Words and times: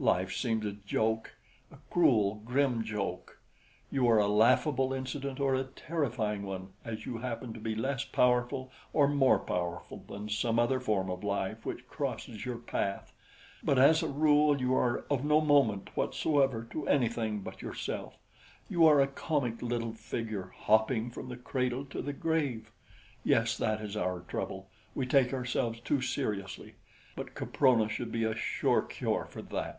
Life 0.00 0.34
seems 0.34 0.66
a 0.66 0.72
joke, 0.72 1.36
a 1.70 1.76
cruel, 1.88 2.42
grim 2.44 2.82
joke. 2.82 3.38
You 3.88 4.08
are 4.08 4.18
a 4.18 4.26
laughable 4.26 4.92
incident 4.92 5.38
or 5.38 5.54
a 5.54 5.62
terrifying 5.62 6.42
one 6.42 6.70
as 6.84 7.06
you 7.06 7.18
happen 7.18 7.52
to 7.52 7.60
be 7.60 7.76
less 7.76 8.02
powerful 8.02 8.72
or 8.92 9.06
more 9.06 9.38
powerful 9.38 9.98
than 9.98 10.28
some 10.28 10.58
other 10.58 10.80
form 10.80 11.08
of 11.08 11.22
life 11.22 11.64
which 11.64 11.86
crosses 11.86 12.44
your 12.44 12.56
path; 12.58 13.12
but 13.62 13.78
as 13.78 14.02
a 14.02 14.08
rule 14.08 14.60
you 14.60 14.74
are 14.74 15.04
of 15.08 15.24
no 15.24 15.40
moment 15.40 15.96
whatsoever 15.96 16.64
to 16.72 16.88
anything 16.88 17.38
but 17.42 17.62
yourself. 17.62 18.16
You 18.68 18.84
are 18.86 19.00
a 19.00 19.06
comic 19.06 19.62
little 19.62 19.92
figure, 19.92 20.52
hopping 20.62 21.12
from 21.12 21.28
the 21.28 21.36
cradle 21.36 21.84
to 21.90 22.02
the 22.02 22.12
grave. 22.12 22.72
Yes, 23.22 23.56
that 23.56 23.80
is 23.80 23.96
our 23.96 24.18
trouble 24.22 24.68
we 24.96 25.06
take 25.06 25.32
ourselves 25.32 25.78
too 25.78 26.00
seriously; 26.02 26.74
but 27.14 27.36
Caprona 27.36 27.88
should 27.88 28.10
be 28.10 28.24
a 28.24 28.34
sure 28.34 28.82
cure 28.82 29.26
for 29.26 29.42
that." 29.42 29.78